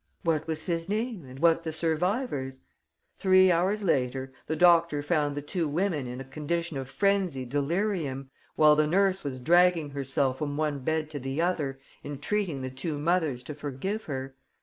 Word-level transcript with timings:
What 0.23 0.47
was 0.47 0.65
his 0.65 0.89
name 0.89 1.25
and 1.25 1.37
what 1.37 1.61
the 1.61 1.71
survivor's?... 1.71 2.61
Three 3.19 3.51
hours 3.51 3.83
later, 3.83 4.33
the 4.47 4.55
doctor 4.55 5.03
found 5.03 5.35
the 5.35 5.43
two 5.43 5.67
women 5.67 6.07
in 6.07 6.19
a 6.19 6.23
condition 6.23 6.75
of 6.77 6.89
frenzied 6.89 7.49
delirium, 7.49 8.31
while 8.55 8.75
the 8.75 8.87
nurse 8.87 9.23
was 9.23 9.39
dragging 9.39 9.91
herself 9.91 10.39
from 10.39 10.57
one 10.57 10.79
bed 10.79 11.11
to 11.11 11.19
the 11.19 11.39
other, 11.39 11.79
entreating 12.03 12.63
the 12.63 12.71
two 12.71 12.97
mothers 12.97 13.43
to 13.43 13.53
forgive 13.53 14.05
her. 14.05 14.33